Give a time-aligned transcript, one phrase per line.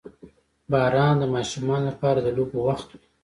[0.71, 3.07] •باران د ماشومانو لپاره د لوبو وخت وي.